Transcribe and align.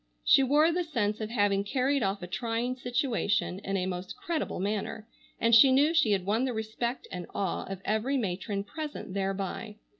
She 0.23 0.41
wore 0.41 0.71
the 0.71 0.83
sense 0.83 1.21
of 1.21 1.29
having 1.29 1.63
carried 1.63 2.01
off 2.01 2.23
a 2.23 2.27
trying 2.27 2.75
situation 2.75 3.59
in 3.59 3.77
a 3.77 3.85
most 3.85 4.15
creditable 4.17 4.59
manner, 4.59 5.07
and 5.39 5.53
she 5.53 5.71
knew 5.71 5.93
she 5.93 6.09
had 6.09 6.25
won 6.25 6.43
the 6.45 6.53
respect 6.53 7.07
and 7.11 7.27
awe 7.35 7.65
of 7.71 7.81
every 7.85 8.17
matron 8.17 8.63
present 8.63 9.13
thereby. 9.13 9.75